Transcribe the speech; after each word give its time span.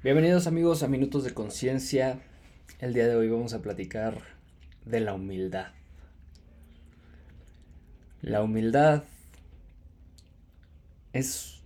Bienvenidos 0.00 0.46
amigos 0.46 0.84
a 0.84 0.88
Minutos 0.88 1.24
de 1.24 1.34
Conciencia. 1.34 2.20
El 2.78 2.94
día 2.94 3.08
de 3.08 3.16
hoy 3.16 3.28
vamos 3.28 3.52
a 3.52 3.62
platicar 3.62 4.22
de 4.84 5.00
la 5.00 5.12
humildad. 5.12 5.72
La 8.22 8.40
humildad 8.44 9.02
es 11.12 11.64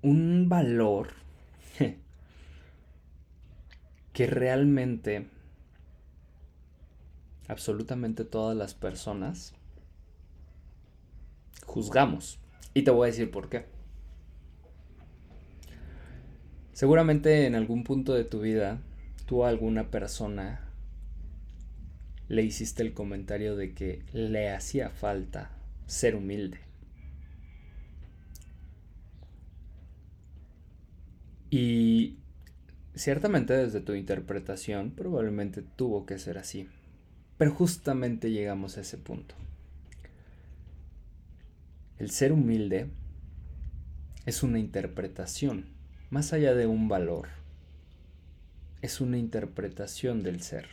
un 0.00 0.48
valor 0.48 1.12
que 4.14 4.26
realmente 4.26 5.28
absolutamente 7.48 8.24
todas 8.24 8.56
las 8.56 8.72
personas 8.72 9.52
juzgamos. 11.66 12.38
Y 12.72 12.80
te 12.80 12.90
voy 12.90 13.08
a 13.08 13.10
decir 13.10 13.30
por 13.30 13.50
qué. 13.50 13.73
Seguramente 16.74 17.46
en 17.46 17.54
algún 17.54 17.84
punto 17.84 18.14
de 18.14 18.24
tu 18.24 18.40
vida, 18.40 18.80
tú 19.26 19.44
a 19.44 19.48
alguna 19.48 19.92
persona 19.92 20.60
le 22.28 22.42
hiciste 22.42 22.82
el 22.82 22.92
comentario 22.92 23.54
de 23.54 23.74
que 23.74 24.02
le 24.12 24.50
hacía 24.50 24.90
falta 24.90 25.52
ser 25.86 26.16
humilde. 26.16 26.58
Y 31.48 32.16
ciertamente 32.96 33.52
desde 33.52 33.80
tu 33.80 33.94
interpretación 33.94 34.90
probablemente 34.90 35.62
tuvo 35.62 36.06
que 36.06 36.18
ser 36.18 36.38
así. 36.38 36.68
Pero 37.38 37.52
justamente 37.52 38.32
llegamos 38.32 38.76
a 38.76 38.80
ese 38.80 38.98
punto. 38.98 39.36
El 42.00 42.10
ser 42.10 42.32
humilde 42.32 42.88
es 44.26 44.42
una 44.42 44.58
interpretación, 44.58 45.73
más 46.14 46.32
allá 46.32 46.54
de 46.54 46.68
un 46.68 46.86
valor. 46.86 47.26
Es 48.82 49.00
una 49.00 49.18
interpretación 49.18 50.22
del 50.22 50.42
ser. 50.42 50.68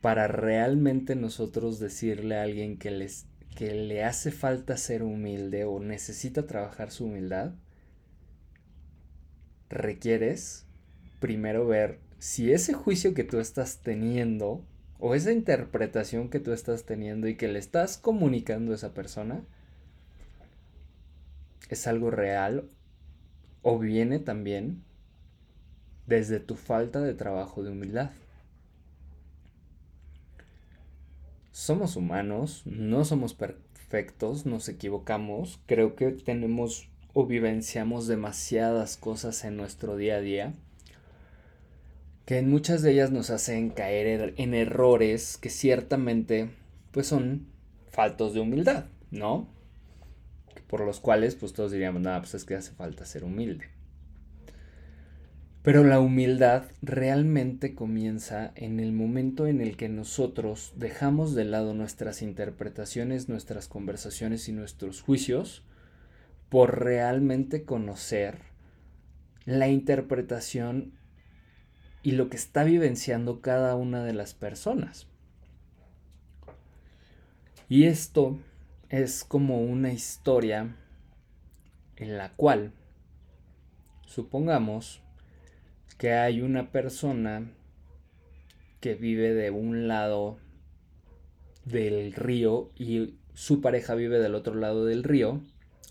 Para 0.00 0.28
realmente 0.28 1.16
nosotros 1.16 1.80
decirle 1.80 2.36
a 2.36 2.44
alguien 2.44 2.78
que, 2.78 2.92
les, 2.92 3.26
que 3.56 3.74
le 3.74 4.04
hace 4.04 4.30
falta 4.30 4.76
ser 4.76 5.02
humilde 5.02 5.64
o 5.64 5.80
necesita 5.80 6.46
trabajar 6.46 6.92
su 6.92 7.06
humildad, 7.06 7.54
requieres 9.68 10.64
primero 11.18 11.66
ver 11.66 11.98
si 12.20 12.52
ese 12.52 12.72
juicio 12.72 13.14
que 13.14 13.24
tú 13.24 13.40
estás 13.40 13.80
teniendo 13.80 14.64
o 15.00 15.16
esa 15.16 15.32
interpretación 15.32 16.30
que 16.30 16.38
tú 16.38 16.52
estás 16.52 16.84
teniendo 16.84 17.26
y 17.26 17.34
que 17.34 17.48
le 17.48 17.58
estás 17.58 17.98
comunicando 17.98 18.70
a 18.70 18.76
esa 18.76 18.94
persona 18.94 19.42
es 21.68 21.88
algo 21.88 22.12
real 22.12 22.70
o 23.68 23.80
viene 23.80 24.20
también 24.20 24.84
desde 26.06 26.38
tu 26.38 26.54
falta 26.54 27.00
de 27.00 27.14
trabajo 27.14 27.64
de 27.64 27.72
humildad. 27.72 28.12
Somos 31.50 31.96
humanos, 31.96 32.62
no 32.64 33.04
somos 33.04 33.34
perfectos, 33.34 34.46
nos 34.46 34.68
equivocamos, 34.68 35.58
creo 35.66 35.96
que 35.96 36.12
tenemos 36.12 36.88
o 37.12 37.26
vivenciamos 37.26 38.06
demasiadas 38.06 38.96
cosas 38.96 39.44
en 39.44 39.56
nuestro 39.56 39.96
día 39.96 40.18
a 40.18 40.20
día 40.20 40.54
que 42.24 42.38
en 42.38 42.48
muchas 42.48 42.82
de 42.82 42.92
ellas 42.92 43.10
nos 43.10 43.30
hacen 43.30 43.70
caer 43.70 44.06
er, 44.06 44.34
en 44.36 44.54
errores 44.54 45.38
que 45.38 45.50
ciertamente 45.50 46.50
pues 46.92 47.08
son 47.08 47.48
faltos 47.90 48.32
de 48.32 48.38
humildad, 48.38 48.84
¿no? 49.10 49.55
Por 50.62 50.80
los 50.80 51.00
cuales 51.00 51.34
pues 51.34 51.52
todos 51.52 51.72
diríamos, 51.72 52.02
nada, 52.02 52.20
pues 52.20 52.34
es 52.34 52.44
que 52.44 52.54
hace 52.54 52.72
falta 52.72 53.04
ser 53.04 53.24
humilde. 53.24 53.66
Pero 55.62 55.82
la 55.82 55.98
humildad 55.98 56.64
realmente 56.80 57.74
comienza 57.74 58.52
en 58.54 58.78
el 58.78 58.92
momento 58.92 59.48
en 59.48 59.60
el 59.60 59.76
que 59.76 59.88
nosotros 59.88 60.72
dejamos 60.76 61.34
de 61.34 61.44
lado 61.44 61.74
nuestras 61.74 62.22
interpretaciones, 62.22 63.28
nuestras 63.28 63.66
conversaciones 63.66 64.48
y 64.48 64.52
nuestros 64.52 65.02
juicios 65.02 65.64
por 66.50 66.84
realmente 66.84 67.64
conocer 67.64 68.38
la 69.44 69.66
interpretación 69.66 70.92
y 72.04 72.12
lo 72.12 72.28
que 72.28 72.36
está 72.36 72.62
vivenciando 72.62 73.40
cada 73.40 73.74
una 73.74 74.04
de 74.04 74.12
las 74.12 74.34
personas. 74.34 75.08
Y 77.68 77.84
esto 77.86 78.38
es 78.88 79.24
como 79.24 79.60
una 79.60 79.92
historia 79.92 80.76
en 81.96 82.18
la 82.18 82.32
cual, 82.34 82.72
supongamos 84.06 85.02
que 85.98 86.12
hay 86.12 86.42
una 86.42 86.70
persona 86.70 87.50
que 88.80 88.94
vive 88.94 89.34
de 89.34 89.50
un 89.50 89.88
lado 89.88 90.38
del 91.64 92.12
río 92.12 92.70
y 92.76 93.14
su 93.34 93.60
pareja 93.60 93.94
vive 93.94 94.18
del 94.18 94.34
otro 94.34 94.54
lado 94.54 94.84
del 94.84 95.02
río. 95.02 95.40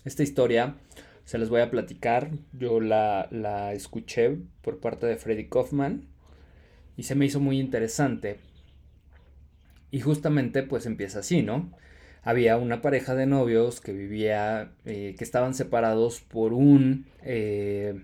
Esta 0.04 0.22
historia 0.22 0.76
se 1.24 1.38
les 1.38 1.48
voy 1.48 1.60
a 1.60 1.70
platicar. 1.70 2.30
Yo 2.52 2.80
la, 2.80 3.28
la 3.30 3.72
escuché 3.72 4.38
por 4.62 4.80
parte 4.80 5.06
de 5.06 5.16
Freddy 5.16 5.48
Kaufman 5.48 6.06
y 6.96 7.02
se 7.02 7.14
me 7.14 7.26
hizo 7.26 7.40
muy 7.40 7.60
interesante. 7.60 8.38
Y 9.90 10.00
justamente 10.00 10.62
pues 10.62 10.86
empieza 10.86 11.18
así, 11.18 11.42
¿no? 11.42 11.70
Había 12.26 12.56
una 12.56 12.82
pareja 12.82 13.14
de 13.14 13.24
novios 13.24 13.80
que 13.80 13.92
vivía, 13.92 14.72
eh, 14.84 15.14
que 15.16 15.22
estaban 15.22 15.54
separados 15.54 16.20
por 16.22 16.54
un, 16.54 17.06
eh, 17.22 18.02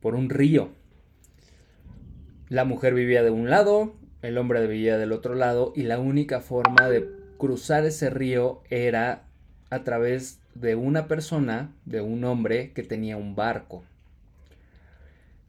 por 0.00 0.14
un 0.14 0.30
río. 0.30 0.70
La 2.48 2.64
mujer 2.64 2.94
vivía 2.94 3.22
de 3.22 3.28
un 3.28 3.50
lado, 3.50 3.92
el 4.22 4.38
hombre 4.38 4.66
vivía 4.66 4.96
del 4.96 5.12
otro 5.12 5.34
lado 5.34 5.74
y 5.76 5.82
la 5.82 5.98
única 5.98 6.40
forma 6.40 6.88
de 6.88 7.10
cruzar 7.36 7.84
ese 7.84 8.08
río 8.08 8.62
era 8.70 9.24
a 9.68 9.84
través 9.84 10.40
de 10.54 10.74
una 10.74 11.06
persona, 11.06 11.74
de 11.84 12.00
un 12.00 12.24
hombre 12.24 12.72
que 12.72 12.84
tenía 12.84 13.18
un 13.18 13.36
barco. 13.36 13.84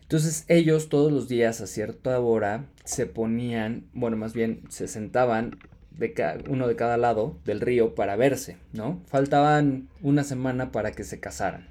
Entonces 0.02 0.44
ellos 0.50 0.90
todos 0.90 1.14
los 1.14 1.30
días 1.30 1.62
a 1.62 1.68
cierta 1.68 2.20
hora 2.20 2.66
se 2.84 3.06
ponían, 3.06 3.86
bueno, 3.94 4.18
más 4.18 4.34
bien 4.34 4.64
se 4.68 4.90
sentaban 4.90 5.58
de 5.98 6.44
uno 6.48 6.68
de 6.68 6.76
cada 6.76 6.98
lado 6.98 7.38
del 7.46 7.62
río 7.62 7.96
para 7.96 8.16
verse, 8.16 8.58
¿no? 8.74 9.02
Faltaban 9.08 9.90
una 10.02 10.24
semana 10.24 10.72
para 10.72 10.92
que 10.92 11.04
se 11.04 11.20
casaran. 11.20 11.70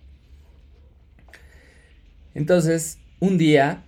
Entonces, 2.35 2.99
un 3.21 3.39
día 3.39 3.85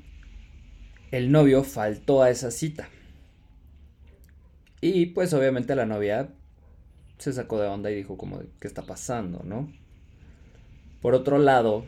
el 1.11 1.33
novio 1.33 1.65
faltó 1.65 2.23
a 2.23 2.31
esa 2.31 2.51
cita. 2.51 2.89
Y 4.81 5.07
pues 5.07 5.33
obviamente 5.33 5.75
la 5.75 5.87
novia 5.87 6.31
se 7.19 7.33
sacó 7.33 7.61
de 7.61 7.67
onda 7.67 7.91
y 7.91 7.97
dijo 7.97 8.17
¿qué 8.61 8.69
está 8.69 8.83
pasando, 8.83 9.43
no? 9.45 9.73
Por 11.01 11.15
otro 11.15 11.39
lado, 11.39 11.87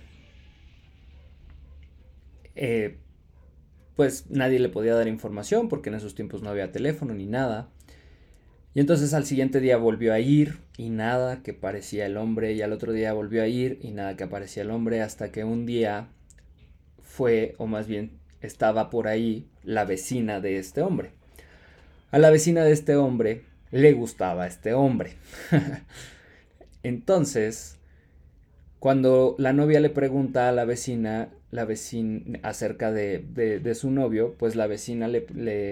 eh, 2.57 2.99
pues 3.97 4.31
nadie 4.31 4.59
le 4.59 4.69
podía 4.69 4.95
dar 4.95 5.09
información 5.09 5.69
porque 5.69 5.89
en 5.91 5.97
esos 5.97 6.15
tiempos 6.15 6.43
no 6.43 6.51
había 6.51 6.73
teléfono 6.73 7.15
ni 7.15 7.27
nada. 7.27 7.69
Y 8.75 8.81
entonces 8.81 9.15
al 9.15 9.27
siguiente 9.27 9.61
día 9.61 9.77
volvió 9.77 10.13
a 10.13 10.21
ir 10.21 10.59
y 10.77 10.91
nada 10.91 11.43
que 11.43 11.53
parecía 11.53 12.07
el 12.07 12.17
hombre 12.17 12.53
y 12.53 12.63
al 12.63 12.73
otro 12.73 12.93
día 12.93 13.13
volvió 13.13 13.43
a 13.43 13.49
ir 13.49 13.81
y 13.83 13.91
nada 13.91 14.17
que 14.17 14.25
aparecía 14.25 14.63
el 14.63 14.71
hombre 14.71 15.03
hasta 15.03 15.33
que 15.33 15.43
un 15.43 15.67
día 15.67 16.09
fue 17.03 17.57
o 17.59 17.67
más 17.67 17.89
bien 17.89 18.13
estaba 18.41 18.89
por 18.89 19.09
ahí 19.09 19.49
la 19.65 19.85
vecina 19.85 20.41
de 20.41 20.59
este 20.59 20.83
hombre. 20.83 21.11
A 22.13 22.19
la 22.19 22.31
vecina 22.31 22.63
de 22.63 22.73
este 22.73 22.95
hombre 22.97 23.43
le 23.73 23.93
gustaba 23.93 24.47
este 24.47 24.73
hombre. 24.73 25.15
Entonces, 26.83 27.77
cuando 28.79 29.35
la 29.39 29.53
novia 29.53 29.81
le 29.81 29.91
pregunta 29.91 30.49
a 30.49 30.53
la 30.53 30.65
vecina, 30.65 31.29
la 31.51 31.65
vecina 31.65 32.39
acerca 32.43 32.93
de, 32.93 33.73
su 33.75 33.91
novio, 33.91 34.35
pues 34.39 34.57
la 34.57 34.67
vecina 34.67 35.09
le, 35.09 35.27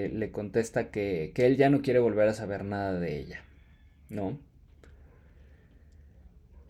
le, 0.08 0.30
contesta 0.32 0.90
que, 0.90 1.32
que, 1.34 1.46
él 1.46 1.56
ya 1.56 1.70
no 1.70 1.82
quiere 1.82 2.00
volver 2.00 2.28
a 2.28 2.34
saber 2.34 2.64
nada 2.64 2.98
de 2.98 3.18
ella, 3.18 3.42
¿no? 4.08 4.38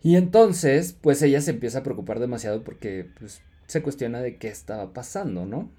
Y 0.01 0.15
entonces, 0.15 0.93
pues 0.93 1.21
ella 1.21 1.41
se 1.41 1.51
empieza 1.51 1.79
a 1.79 1.83
preocupar 1.83 2.19
demasiado 2.19 2.63
porque 2.63 3.07
pues, 3.19 3.41
se 3.67 3.81
cuestiona 3.81 4.21
de 4.21 4.37
qué 4.37 4.47
estaba 4.47 4.93
pasando, 4.93 5.45
¿no? 5.45 5.69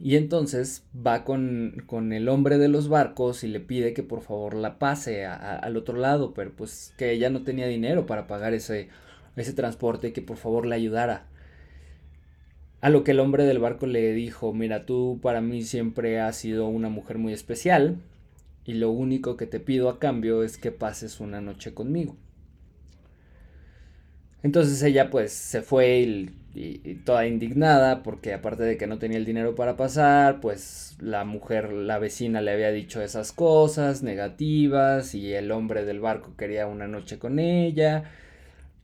Y 0.00 0.16
entonces 0.16 0.84
va 0.94 1.24
con, 1.24 1.82
con, 1.86 2.12
el 2.12 2.28
hombre 2.28 2.58
de 2.58 2.68
los 2.68 2.88
barcos 2.88 3.44
y 3.44 3.48
le 3.48 3.60
pide 3.60 3.94
que 3.94 4.02
por 4.02 4.22
favor 4.22 4.54
la 4.54 4.78
pase 4.78 5.24
al 5.24 5.76
otro 5.76 5.96
lado, 5.96 6.34
pero 6.34 6.52
pues 6.54 6.92
que 6.98 7.12
ella 7.12 7.30
no 7.30 7.42
tenía 7.42 7.66
dinero 7.68 8.04
para 8.04 8.26
pagar 8.26 8.54
ese, 8.54 8.88
ese 9.36 9.52
transporte 9.52 10.08
y 10.08 10.12
que 10.12 10.22
por 10.22 10.36
favor 10.36 10.66
le 10.66 10.74
ayudara. 10.74 11.26
A 12.84 12.90
lo 12.90 13.02
que 13.02 13.12
el 13.12 13.20
hombre 13.20 13.44
del 13.44 13.60
barco 13.60 13.86
le 13.86 14.12
dijo, 14.12 14.52
mira, 14.52 14.84
tú 14.84 15.18
para 15.22 15.40
mí 15.40 15.62
siempre 15.62 16.20
has 16.20 16.36
sido 16.36 16.66
una 16.66 16.90
mujer 16.90 17.16
muy 17.16 17.32
especial 17.32 17.96
y 18.66 18.74
lo 18.74 18.90
único 18.90 19.38
que 19.38 19.46
te 19.46 19.58
pido 19.58 19.88
a 19.88 19.98
cambio 19.98 20.42
es 20.42 20.58
que 20.58 20.70
pases 20.70 21.18
una 21.18 21.40
noche 21.40 21.72
conmigo. 21.72 22.14
Entonces 24.42 24.82
ella 24.82 25.08
pues 25.08 25.32
se 25.32 25.62
fue 25.62 26.28
y, 26.54 27.00
toda 27.06 27.26
indignada 27.26 28.02
porque 28.02 28.34
aparte 28.34 28.64
de 28.64 28.76
que 28.76 28.86
no 28.86 28.98
tenía 28.98 29.16
el 29.16 29.24
dinero 29.24 29.54
para 29.54 29.78
pasar, 29.78 30.40
pues 30.42 30.98
la 31.00 31.24
mujer, 31.24 31.72
la 31.72 31.98
vecina 31.98 32.42
le 32.42 32.50
había 32.50 32.70
dicho 32.70 33.00
esas 33.00 33.32
cosas 33.32 34.02
negativas 34.02 35.14
y 35.14 35.32
el 35.32 35.52
hombre 35.52 35.86
del 35.86 36.00
barco 36.00 36.34
quería 36.36 36.66
una 36.66 36.86
noche 36.86 37.18
con 37.18 37.38
ella. 37.38 38.04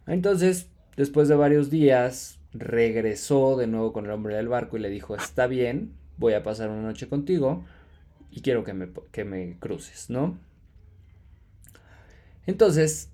Entonces, 0.07 0.71
después 0.97 1.29
de 1.29 1.35
varios 1.35 1.69
días, 1.69 2.40
regresó 2.53 3.57
de 3.57 3.67
nuevo 3.67 3.93
con 3.93 4.07
el 4.07 4.11
hombre 4.11 4.37
del 4.37 4.49
barco 4.49 4.77
y 4.77 4.81
le 4.81 4.91
dijo, 4.91 5.15
está 5.17 5.47
bien, 5.47 5.93
voy 6.17 6.35
a 6.35 6.43
pasar 6.43 6.71
una 6.71 6.83
noche 6.83 7.09
contigo 7.09 7.65
y 8.31 8.43
quiero 8.43 8.65
que 8.65 8.75
me, 8.75 8.89
que 9.13 9.25
me 9.25 9.57
cruces, 9.59 10.11
¿no? 10.11 10.39
Entonces, 12.47 13.11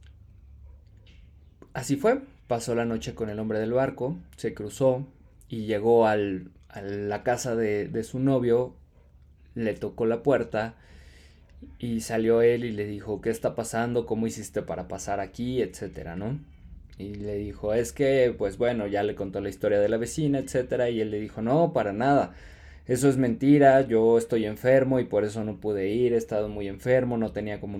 así 1.74 1.96
fue 1.96 2.20
pasó 2.46 2.74
la 2.74 2.84
noche 2.84 3.14
con 3.14 3.28
el 3.28 3.38
hombre 3.38 3.58
del 3.58 3.72
barco, 3.72 4.16
se 4.36 4.54
cruzó 4.54 5.06
y 5.48 5.66
llegó 5.66 6.06
al, 6.06 6.50
a 6.68 6.80
la 6.80 7.22
casa 7.22 7.56
de, 7.56 7.88
de 7.88 8.04
su 8.04 8.20
novio, 8.20 8.74
le 9.54 9.74
tocó 9.74 10.06
la 10.06 10.22
puerta 10.22 10.76
y 11.78 12.00
salió 12.00 12.42
él 12.42 12.64
y 12.64 12.72
le 12.72 12.86
dijo, 12.86 13.20
¿qué 13.20 13.30
está 13.30 13.54
pasando? 13.54 14.06
¿Cómo 14.06 14.26
hiciste 14.26 14.62
para 14.62 14.88
pasar 14.88 15.20
aquí? 15.20 15.60
etcétera, 15.60 16.16
¿no? 16.16 16.38
Y 16.98 17.14
le 17.14 17.36
dijo, 17.36 17.74
es 17.74 17.92
que, 17.92 18.34
pues 18.36 18.56
bueno, 18.56 18.86
ya 18.86 19.02
le 19.02 19.14
contó 19.14 19.40
la 19.40 19.50
historia 19.50 19.80
de 19.80 19.88
la 19.88 19.98
vecina, 19.98 20.38
etcétera, 20.38 20.88
y 20.88 21.00
él 21.00 21.10
le 21.10 21.20
dijo, 21.20 21.42
no, 21.42 21.72
para 21.72 21.92
nada, 21.92 22.34
eso 22.86 23.08
es 23.08 23.16
mentira, 23.16 23.80
yo 23.82 24.16
estoy 24.16 24.46
enfermo 24.46 25.00
y 25.00 25.04
por 25.04 25.24
eso 25.24 25.42
no 25.42 25.56
pude 25.56 25.88
ir, 25.88 26.12
he 26.12 26.16
estado 26.16 26.48
muy 26.48 26.68
enfermo, 26.68 27.18
no 27.18 27.32
tenía 27.32 27.60
como 27.60 27.78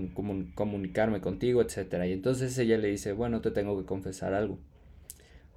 comunicarme 0.54 1.20
contigo, 1.20 1.62
etc. 1.62 2.04
Y 2.06 2.12
entonces 2.12 2.58
ella 2.58 2.76
le 2.76 2.88
dice, 2.88 3.12
bueno, 3.12 3.40
te 3.40 3.52
tengo 3.52 3.78
que 3.78 3.86
confesar 3.86 4.34
algo. 4.34 4.58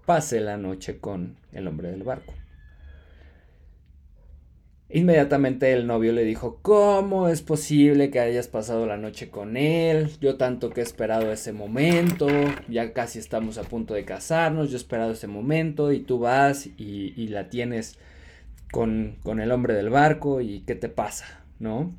Pase 0.06 0.39
la 0.39 0.57
noche 0.57 1.00
con 1.00 1.35
el 1.51 1.67
hombre 1.67 1.89
del 1.89 2.03
barco. 2.03 2.33
Inmediatamente 4.91 5.71
el 5.71 5.86
novio 5.86 6.13
le 6.13 6.24
dijo, 6.24 6.59
¿cómo 6.63 7.27
es 7.30 7.41
posible 7.41 8.09
que 8.09 8.19
hayas 8.19 8.47
pasado 8.47 8.88
la 8.88 8.97
noche 8.97 9.30
con 9.30 9.56
él? 9.56 10.09
Yo 10.19 10.36
tanto 10.36 10.71
que 10.71 10.81
he 10.81 10.83
esperado 10.83 11.31
ese 11.31 11.53
momento, 11.53 12.27
ya 12.68 12.91
casi 12.94 13.19
estamos 13.19 13.59
a 13.59 13.63
punto 13.63 13.94
de 13.94 14.06
casarnos, 14.06 14.69
yo 14.69 14.77
he 14.77 14.80
esperado 14.80 15.12
ese 15.12 15.27
momento 15.27 15.91
y 15.91 16.00
tú 16.00 16.19
vas 16.19 16.65
y, 16.65 17.13
y 17.15 17.27
la 17.27 17.50
tienes 17.50 18.00
con, 18.71 19.18
el 19.39 19.51
hombre 19.51 19.74
del 19.74 19.89
barco 19.89 20.41
y 20.41 20.62
qué 20.62 20.75
te 20.75 20.89
pasa, 20.89 21.44
¿no? 21.59 21.94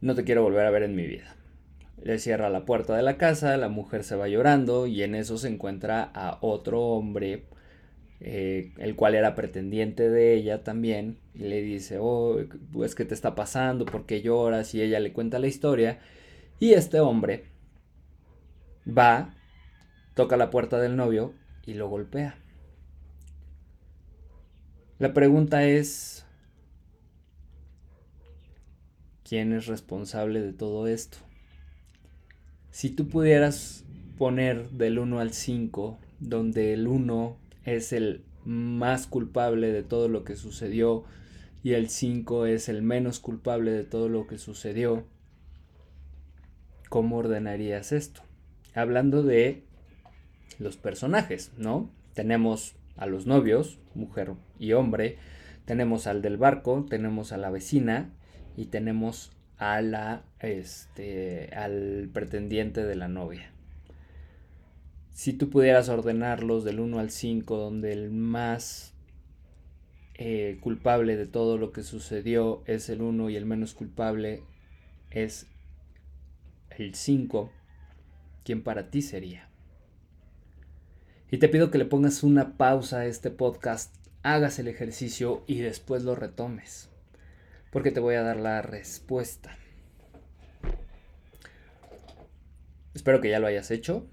No 0.00 0.14
te 0.14 0.24
quiero 0.24 0.42
volver 0.42 0.66
a 0.66 0.70
ver 0.70 0.82
en 0.82 0.94
mi 0.94 1.06
vida. 1.06 1.34
Le 2.02 2.18
cierra 2.18 2.50
la 2.50 2.64
puerta 2.64 2.96
de 2.96 3.02
la 3.02 3.16
casa, 3.16 3.56
la 3.56 3.68
mujer 3.68 4.04
se 4.04 4.16
va 4.16 4.28
llorando 4.28 4.86
y 4.86 5.02
en 5.02 5.14
eso 5.14 5.36
se 5.36 5.48
encuentra 5.48 6.10
a 6.14 6.38
otro 6.40 6.82
hombre, 6.82 7.44
eh, 8.20 8.72
el 8.78 8.96
cual 8.96 9.14
era 9.14 9.34
pretendiente 9.34 10.10
de 10.10 10.34
ella 10.34 10.64
también, 10.64 11.18
y 11.34 11.44
le 11.44 11.62
dice, 11.62 11.98
oh, 12.00 12.38
pues 12.72 12.94
qué 12.94 13.04
te 13.04 13.14
está 13.14 13.34
pasando, 13.34 13.84
por 13.86 14.06
qué 14.06 14.22
lloras, 14.22 14.74
y 14.74 14.82
ella 14.82 15.00
le 15.00 15.12
cuenta 15.12 15.38
la 15.38 15.46
historia, 15.46 16.00
y 16.58 16.72
este 16.72 17.00
hombre 17.00 17.44
va, 18.86 19.34
toca 20.14 20.36
la 20.36 20.50
puerta 20.50 20.80
del 20.80 20.96
novio 20.96 21.32
y 21.64 21.74
lo 21.74 21.88
golpea. 21.88 22.38
La 24.98 25.12
pregunta 25.12 25.64
es, 25.64 26.26
¿quién 29.22 29.52
es 29.52 29.66
responsable 29.66 30.40
de 30.40 30.52
todo 30.52 30.88
esto? 30.88 31.18
Si 32.72 32.90
tú 32.90 33.08
pudieras 33.08 33.84
poner 34.16 34.70
del 34.70 34.98
1 34.98 35.20
al 35.20 35.32
5, 35.32 36.00
donde 36.18 36.72
el 36.72 36.88
1 36.88 37.36
es 37.64 37.92
el 37.92 38.24
más 38.44 39.06
culpable 39.06 39.72
de 39.72 39.82
todo 39.82 40.08
lo 40.08 40.24
que 40.24 40.36
sucedió 40.36 41.04
y 41.62 41.72
el 41.72 41.88
5 41.88 42.46
es 42.46 42.68
el 42.68 42.82
menos 42.82 43.20
culpable 43.20 43.72
de 43.72 43.84
todo 43.84 44.08
lo 44.08 44.26
que 44.26 44.38
sucedió, 44.38 45.04
¿cómo 46.88 47.18
ordenarías 47.18 47.92
esto? 47.92 48.22
Hablando 48.74 49.22
de 49.22 49.64
los 50.58 50.76
personajes, 50.76 51.52
¿no? 51.56 51.90
Tenemos 52.14 52.74
a 52.96 53.06
los 53.06 53.26
novios, 53.26 53.78
mujer 53.94 54.32
y 54.58 54.72
hombre, 54.72 55.18
tenemos 55.64 56.06
al 56.06 56.22
del 56.22 56.36
barco, 56.36 56.86
tenemos 56.88 57.32
a 57.32 57.36
la 57.36 57.50
vecina 57.50 58.10
y 58.56 58.66
tenemos 58.66 59.32
a 59.58 59.82
la 59.82 60.24
este 60.40 61.50
al 61.54 62.08
pretendiente 62.12 62.84
de 62.84 62.96
la 62.96 63.08
novia. 63.08 63.52
Si 65.18 65.32
tú 65.32 65.50
pudieras 65.50 65.88
ordenarlos 65.88 66.62
del 66.62 66.78
1 66.78 67.00
al 67.00 67.10
5, 67.10 67.56
donde 67.56 67.92
el 67.92 68.12
más 68.12 68.94
eh, 70.14 70.58
culpable 70.60 71.16
de 71.16 71.26
todo 71.26 71.58
lo 71.58 71.72
que 71.72 71.82
sucedió 71.82 72.62
es 72.66 72.88
el 72.88 73.02
1 73.02 73.28
y 73.28 73.34
el 73.34 73.44
menos 73.44 73.74
culpable 73.74 74.44
es 75.10 75.48
el 76.70 76.94
5, 76.94 77.50
¿quién 78.44 78.62
para 78.62 78.90
ti 78.90 79.02
sería? 79.02 79.48
Y 81.32 81.38
te 81.38 81.48
pido 81.48 81.72
que 81.72 81.78
le 81.78 81.84
pongas 81.84 82.22
una 82.22 82.56
pausa 82.56 83.00
a 83.00 83.06
este 83.06 83.32
podcast, 83.32 83.92
hagas 84.22 84.60
el 84.60 84.68
ejercicio 84.68 85.42
y 85.48 85.58
después 85.58 86.04
lo 86.04 86.14
retomes. 86.14 86.90
Porque 87.72 87.90
te 87.90 87.98
voy 87.98 88.14
a 88.14 88.22
dar 88.22 88.36
la 88.36 88.62
respuesta. 88.62 89.58
Espero 92.94 93.20
que 93.20 93.30
ya 93.30 93.40
lo 93.40 93.48
hayas 93.48 93.72
hecho. 93.72 94.06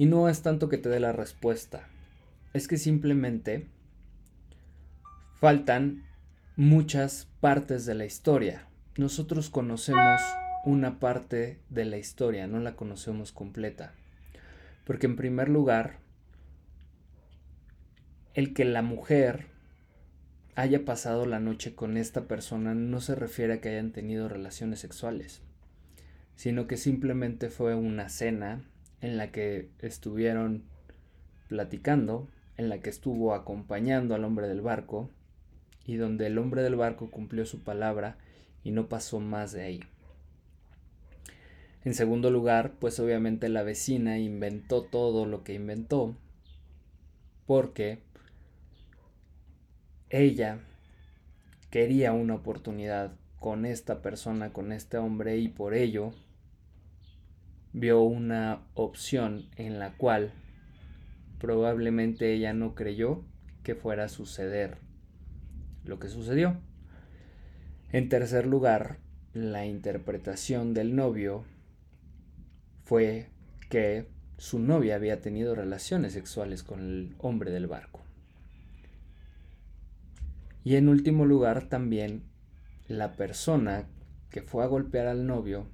Y 0.00 0.06
no 0.06 0.30
es 0.30 0.40
tanto 0.40 0.70
que 0.70 0.78
te 0.78 0.88
dé 0.88 0.98
la 0.98 1.12
respuesta. 1.12 1.86
Es 2.54 2.68
que 2.68 2.78
simplemente 2.78 3.66
faltan 5.38 6.06
muchas 6.56 7.28
partes 7.42 7.84
de 7.84 7.94
la 7.94 8.06
historia. 8.06 8.66
Nosotros 8.96 9.50
conocemos 9.50 10.22
una 10.64 10.98
parte 11.00 11.58
de 11.68 11.84
la 11.84 11.98
historia, 11.98 12.46
no 12.46 12.60
la 12.60 12.76
conocemos 12.76 13.30
completa. 13.30 13.92
Porque 14.86 15.04
en 15.04 15.16
primer 15.16 15.50
lugar, 15.50 15.98
el 18.32 18.54
que 18.54 18.64
la 18.64 18.80
mujer 18.80 19.48
haya 20.54 20.82
pasado 20.86 21.26
la 21.26 21.40
noche 21.40 21.74
con 21.74 21.98
esta 21.98 22.22
persona 22.22 22.74
no 22.74 23.02
se 23.02 23.16
refiere 23.16 23.52
a 23.52 23.60
que 23.60 23.68
hayan 23.68 23.92
tenido 23.92 24.30
relaciones 24.30 24.80
sexuales, 24.80 25.42
sino 26.36 26.66
que 26.66 26.78
simplemente 26.78 27.50
fue 27.50 27.74
una 27.74 28.08
cena 28.08 28.64
en 29.00 29.16
la 29.16 29.32
que 29.32 29.68
estuvieron 29.80 30.64
platicando, 31.48 32.28
en 32.56 32.68
la 32.68 32.80
que 32.80 32.90
estuvo 32.90 33.34
acompañando 33.34 34.14
al 34.14 34.24
hombre 34.24 34.48
del 34.48 34.60
barco 34.60 35.10
y 35.86 35.96
donde 35.96 36.26
el 36.26 36.38
hombre 36.38 36.62
del 36.62 36.76
barco 36.76 37.10
cumplió 37.10 37.46
su 37.46 37.62
palabra 37.64 38.18
y 38.62 38.70
no 38.70 38.88
pasó 38.88 39.20
más 39.20 39.52
de 39.52 39.62
ahí. 39.62 39.80
En 41.84 41.94
segundo 41.94 42.30
lugar, 42.30 42.72
pues 42.78 43.00
obviamente 43.00 43.48
la 43.48 43.62
vecina 43.62 44.18
inventó 44.18 44.82
todo 44.82 45.24
lo 45.24 45.42
que 45.42 45.54
inventó 45.54 46.14
porque 47.46 48.00
ella 50.10 50.60
quería 51.70 52.12
una 52.12 52.34
oportunidad 52.34 53.12
con 53.38 53.64
esta 53.64 54.02
persona, 54.02 54.52
con 54.52 54.70
este 54.72 54.98
hombre 54.98 55.38
y 55.38 55.48
por 55.48 55.74
ello 55.74 56.12
vio 57.72 58.02
una 58.02 58.62
opción 58.74 59.46
en 59.56 59.78
la 59.78 59.96
cual 59.96 60.32
probablemente 61.38 62.32
ella 62.32 62.52
no 62.52 62.74
creyó 62.74 63.24
que 63.62 63.74
fuera 63.74 64.04
a 64.04 64.08
suceder 64.08 64.78
lo 65.84 65.98
que 65.98 66.08
sucedió. 66.08 66.58
En 67.92 68.08
tercer 68.08 68.46
lugar, 68.46 68.98
la 69.32 69.66
interpretación 69.66 70.74
del 70.74 70.94
novio 70.94 71.44
fue 72.84 73.28
que 73.68 74.06
su 74.36 74.58
novia 74.58 74.96
había 74.96 75.20
tenido 75.20 75.54
relaciones 75.54 76.12
sexuales 76.12 76.62
con 76.62 76.80
el 76.80 77.14
hombre 77.18 77.50
del 77.50 77.66
barco. 77.66 78.00
Y 80.64 80.76
en 80.76 80.88
último 80.88 81.24
lugar 81.24 81.68
también 81.68 82.24
la 82.88 83.12
persona 83.12 83.86
que 84.30 84.42
fue 84.42 84.64
a 84.64 84.66
golpear 84.66 85.06
al 85.06 85.26
novio 85.26 85.66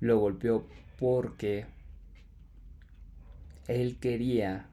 lo 0.00 0.18
golpeó 0.18 0.66
porque 0.98 1.66
él 3.68 3.98
quería 4.00 4.66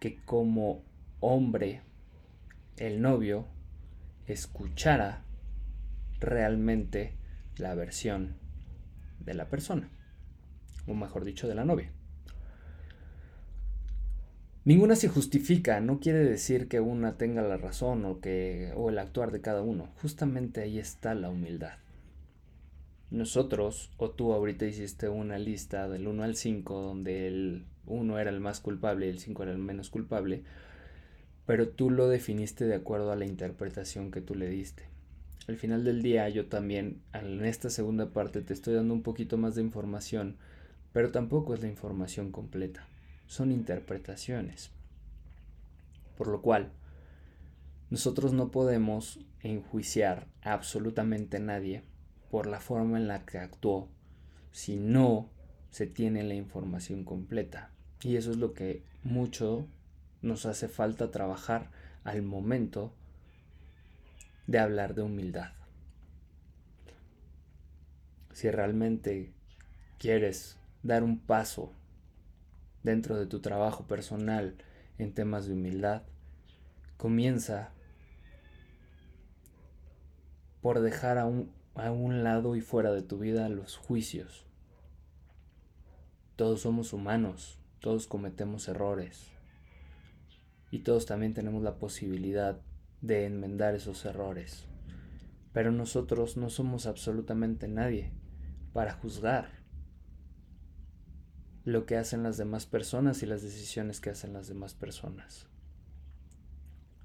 que 0.00 0.16
como 0.24 0.82
hombre 1.20 1.82
el 2.76 3.02
novio 3.02 3.46
escuchara 4.26 5.22
realmente 6.20 7.14
la 7.56 7.74
versión 7.74 8.36
de 9.20 9.34
la 9.34 9.48
persona, 9.48 9.88
o 10.86 10.94
mejor 10.94 11.24
dicho, 11.24 11.48
de 11.48 11.54
la 11.54 11.64
novia. 11.64 11.90
Ninguna 14.64 14.96
se 14.96 15.08
justifica, 15.08 15.80
no 15.80 16.00
quiere 16.00 16.20
decir 16.20 16.68
que 16.68 16.80
una 16.80 17.18
tenga 17.18 17.42
la 17.42 17.58
razón 17.58 18.04
o 18.06 18.20
que 18.20 18.72
o 18.76 18.88
el 18.88 18.98
actuar 18.98 19.30
de 19.30 19.42
cada 19.42 19.60
uno. 19.60 19.92
Justamente 20.00 20.62
ahí 20.62 20.78
está 20.78 21.14
la 21.14 21.28
humildad. 21.28 21.83
Nosotros 23.14 23.92
o 23.96 24.10
tú 24.10 24.32
ahorita 24.32 24.66
hiciste 24.66 25.08
una 25.08 25.38
lista 25.38 25.88
del 25.88 26.08
1 26.08 26.24
al 26.24 26.34
5 26.34 26.82
donde 26.82 27.28
el 27.28 27.64
1 27.86 28.18
era 28.18 28.30
el 28.30 28.40
más 28.40 28.58
culpable 28.58 29.06
y 29.06 29.10
el 29.10 29.20
5 29.20 29.44
era 29.44 29.52
el 29.52 29.58
menos 29.58 29.88
culpable, 29.88 30.42
pero 31.46 31.68
tú 31.68 31.90
lo 31.90 32.08
definiste 32.08 32.64
de 32.64 32.74
acuerdo 32.74 33.12
a 33.12 33.16
la 33.16 33.24
interpretación 33.24 34.10
que 34.10 34.20
tú 34.20 34.34
le 34.34 34.48
diste. 34.48 34.88
Al 35.46 35.56
final 35.56 35.84
del 35.84 36.02
día 36.02 36.28
yo 36.28 36.46
también 36.46 37.02
en 37.12 37.44
esta 37.44 37.70
segunda 37.70 38.10
parte 38.10 38.42
te 38.42 38.52
estoy 38.52 38.74
dando 38.74 38.94
un 38.94 39.02
poquito 39.02 39.38
más 39.38 39.54
de 39.54 39.62
información, 39.62 40.36
pero 40.92 41.12
tampoco 41.12 41.54
es 41.54 41.60
la 41.60 41.68
información 41.68 42.32
completa, 42.32 42.84
son 43.28 43.52
interpretaciones. 43.52 44.70
Por 46.16 46.26
lo 46.26 46.42
cual, 46.42 46.72
nosotros 47.90 48.32
no 48.32 48.50
podemos 48.50 49.20
enjuiciar 49.40 50.26
a 50.42 50.54
absolutamente 50.54 51.38
nadie 51.38 51.82
por 52.34 52.48
la 52.48 52.58
forma 52.58 52.98
en 52.98 53.06
la 53.06 53.24
que 53.24 53.38
actuó 53.38 53.88
si 54.50 54.76
no 54.76 55.30
se 55.70 55.86
tiene 55.86 56.24
la 56.24 56.34
información 56.34 57.04
completa. 57.04 57.70
Y 58.02 58.16
eso 58.16 58.32
es 58.32 58.38
lo 58.38 58.54
que 58.54 58.82
mucho 59.04 59.68
nos 60.20 60.44
hace 60.44 60.66
falta 60.66 61.12
trabajar 61.12 61.70
al 62.02 62.22
momento 62.22 62.92
de 64.48 64.58
hablar 64.58 64.96
de 64.96 65.02
humildad. 65.02 65.52
Si 68.32 68.50
realmente 68.50 69.32
quieres 70.00 70.58
dar 70.82 71.04
un 71.04 71.20
paso 71.20 71.70
dentro 72.82 73.16
de 73.16 73.26
tu 73.26 73.38
trabajo 73.38 73.86
personal 73.86 74.56
en 74.98 75.14
temas 75.14 75.46
de 75.46 75.52
humildad, 75.52 76.02
comienza 76.96 77.70
por 80.60 80.80
dejar 80.80 81.18
a 81.18 81.26
un, 81.26 81.48
a 81.74 81.90
un 81.90 82.22
lado 82.22 82.56
y 82.56 82.60
fuera 82.60 82.92
de 82.92 83.02
tu 83.02 83.18
vida 83.18 83.48
los 83.48 83.76
juicios. 83.76 84.46
Todos 86.36 86.62
somos 86.62 86.92
humanos, 86.92 87.58
todos 87.80 88.06
cometemos 88.06 88.68
errores 88.68 89.30
y 90.70 90.80
todos 90.80 91.06
también 91.06 91.34
tenemos 91.34 91.62
la 91.62 91.78
posibilidad 91.78 92.60
de 93.00 93.26
enmendar 93.26 93.74
esos 93.74 94.04
errores. 94.04 94.66
Pero 95.52 95.70
nosotros 95.70 96.36
no 96.36 96.50
somos 96.50 96.86
absolutamente 96.86 97.68
nadie 97.68 98.12
para 98.72 98.92
juzgar 98.92 99.62
lo 101.64 101.86
que 101.86 101.96
hacen 101.96 102.22
las 102.22 102.36
demás 102.36 102.66
personas 102.66 103.22
y 103.22 103.26
las 103.26 103.42
decisiones 103.42 104.00
que 104.00 104.10
hacen 104.10 104.32
las 104.32 104.48
demás 104.48 104.74
personas. 104.74 105.46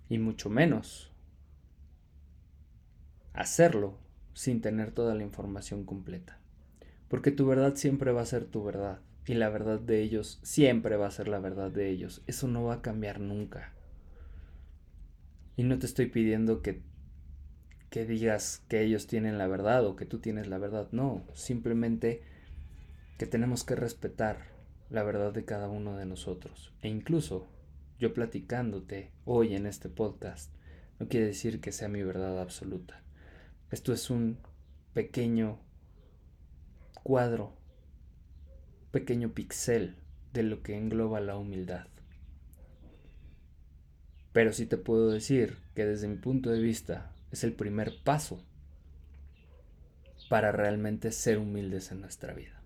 Y 0.10 0.18
mucho 0.18 0.50
menos 0.50 1.12
hacerlo 3.34 4.00
sin 4.34 4.62
tener 4.62 4.92
toda 4.92 5.16
la 5.16 5.24
información 5.24 5.84
completa. 5.84 6.40
Porque 7.08 7.32
tu 7.32 7.46
verdad 7.46 7.76
siempre 7.76 8.12
va 8.12 8.22
a 8.22 8.26
ser 8.26 8.46
tu 8.46 8.64
verdad 8.64 9.00
y 9.26 9.34
la 9.36 9.50
verdad 9.50 9.80
de 9.80 10.02
ellos 10.02 10.40
siempre 10.44 10.98
va 10.98 11.08
a 11.08 11.12
ser 11.12 11.28
la 11.28 11.40
verdad 11.40 11.72
de 11.72 11.90
ellos. 11.90 12.24
Eso 12.28 12.48
no 12.48 12.64
va 12.64 12.76
a 12.76 12.82
cambiar 12.82 13.20
nunca. 13.20 13.74
Y 15.56 15.64
no 15.64 15.78
te 15.78 15.86
estoy 15.86 16.08
pidiendo 16.08 16.62
que, 16.62 16.82
que 17.90 18.06
digas 18.06 18.64
que 18.70 18.82
ellos 18.82 19.08
tienen 19.08 19.38
la 19.38 19.48
verdad 19.48 19.86
o 19.86 19.96
que 19.96 20.06
tú 20.06 20.20
tienes 20.20 20.48
la 20.48 20.58
verdad. 20.58 20.88
No, 20.92 21.26
simplemente 21.34 22.22
que 23.18 23.26
tenemos 23.26 23.64
que 23.64 23.76
respetar 23.76 24.48
la 24.90 25.04
verdad 25.04 25.34
de 25.34 25.46
cada 25.46 25.68
uno 25.68 25.98
de 25.98 26.06
nosotros. 26.06 26.74
E 26.82 26.88
incluso 26.88 27.48
yo 28.00 28.14
platicándote 28.14 29.12
hoy 29.26 29.56
en 29.56 29.66
este 29.66 29.90
podcast 29.90 30.54
no 31.00 31.08
quiere 31.08 31.28
decir 31.28 31.62
que 31.62 31.72
sea 31.72 31.88
mi 31.88 32.02
verdad 32.02 32.40
absoluta. 32.42 33.04
Esto 33.72 33.94
es 33.94 34.10
un 34.10 34.40
pequeño 34.94 35.60
cuadro, 37.04 37.56
pequeño 38.92 39.34
pixel 39.34 39.96
de 40.34 40.42
lo 40.42 40.64
que 40.64 40.76
engloba 40.76 41.20
la 41.20 41.38
humildad. 41.38 41.86
Pero 44.34 44.54
sí 44.54 44.66
te 44.66 44.78
puedo 44.78 45.12
decir 45.12 45.58
que 45.76 45.86
desde 45.86 46.08
mi 46.08 46.18
punto 46.18 46.50
de 46.50 46.60
vista 46.60 47.14
es 47.32 47.44
el 47.44 47.54
primer 47.54 48.02
paso 48.04 48.44
para 50.30 50.52
realmente 50.52 51.12
ser 51.12 51.38
humildes 51.38 51.92
en 51.92 52.02
nuestra 52.02 52.34
vida. 52.34 52.60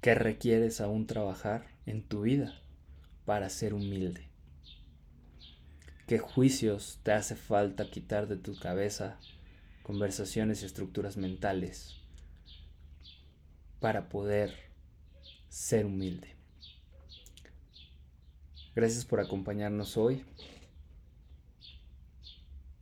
¿Qué 0.00 0.14
requieres 0.14 0.80
aún 0.80 1.06
trabajar 1.06 1.66
en 1.84 2.02
tu 2.02 2.22
vida 2.22 2.62
para 3.26 3.50
ser 3.50 3.74
humilde? 3.74 4.27
¿Qué 6.08 6.18
juicios 6.18 6.98
te 7.02 7.12
hace 7.12 7.36
falta 7.36 7.90
quitar 7.90 8.28
de 8.28 8.36
tu 8.36 8.58
cabeza, 8.58 9.18
conversaciones 9.82 10.62
y 10.62 10.64
estructuras 10.64 11.18
mentales 11.18 12.00
para 13.78 14.08
poder 14.08 14.54
ser 15.50 15.84
humilde. 15.84 16.34
Gracias 18.74 19.04
por 19.04 19.20
acompañarnos 19.20 19.98
hoy. 19.98 20.24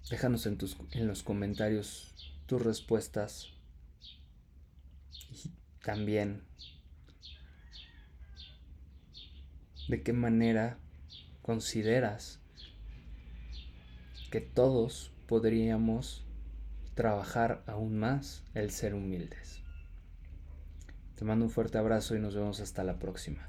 Déjanos 0.08 0.46
en, 0.46 0.56
tus, 0.56 0.76
en 0.92 1.08
los 1.08 1.24
comentarios 1.24 2.14
tus 2.46 2.62
respuestas 2.62 3.48
y 5.32 5.50
también 5.84 6.44
de 9.88 10.02
qué 10.04 10.12
manera 10.12 10.78
consideras 11.42 12.38
que 14.30 14.40
todos 14.40 15.12
podríamos 15.26 16.24
trabajar 16.94 17.62
aún 17.66 17.98
más 17.98 18.42
el 18.54 18.70
ser 18.70 18.94
humildes. 18.94 19.62
Te 21.16 21.24
mando 21.24 21.44
un 21.44 21.50
fuerte 21.50 21.78
abrazo 21.78 22.16
y 22.16 22.20
nos 22.20 22.34
vemos 22.34 22.60
hasta 22.60 22.84
la 22.84 22.98
próxima. 22.98 23.48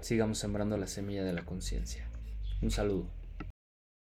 Sigamos 0.00 0.38
sembrando 0.38 0.76
la 0.76 0.86
semilla 0.86 1.24
de 1.24 1.32
la 1.32 1.44
conciencia. 1.44 2.08
Un 2.62 2.70
saludo. 2.70 3.19